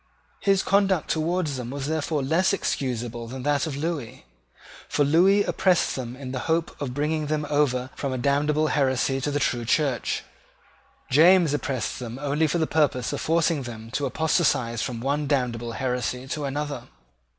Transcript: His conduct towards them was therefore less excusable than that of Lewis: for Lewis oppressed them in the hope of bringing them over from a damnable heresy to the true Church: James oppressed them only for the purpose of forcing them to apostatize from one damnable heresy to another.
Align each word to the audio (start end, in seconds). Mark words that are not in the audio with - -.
His 0.39 0.63
conduct 0.63 1.11
towards 1.11 1.57
them 1.57 1.69
was 1.69 1.85
therefore 1.85 2.23
less 2.23 2.53
excusable 2.53 3.27
than 3.27 3.43
that 3.43 3.67
of 3.67 3.77
Lewis: 3.77 4.21
for 4.89 5.05
Lewis 5.05 5.47
oppressed 5.47 5.95
them 5.95 6.15
in 6.15 6.31
the 6.31 6.39
hope 6.49 6.75
of 6.81 6.95
bringing 6.95 7.27
them 7.27 7.45
over 7.51 7.91
from 7.95 8.11
a 8.11 8.17
damnable 8.17 8.69
heresy 8.69 9.21
to 9.21 9.29
the 9.29 9.37
true 9.37 9.63
Church: 9.63 10.23
James 11.11 11.53
oppressed 11.53 11.99
them 11.99 12.17
only 12.17 12.47
for 12.47 12.57
the 12.57 12.65
purpose 12.65 13.13
of 13.13 13.21
forcing 13.21 13.61
them 13.61 13.91
to 13.91 14.07
apostatize 14.07 14.81
from 14.81 15.01
one 15.01 15.27
damnable 15.27 15.73
heresy 15.73 16.27
to 16.29 16.45
another. 16.45 16.85